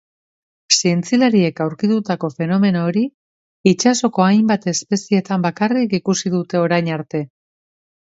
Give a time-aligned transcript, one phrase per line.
[0.77, 3.05] Zientzialariek aurkitutako fenomeno hori
[3.75, 7.27] itsasoko hainbat espezietan bakarrik ikusi dute orain arte.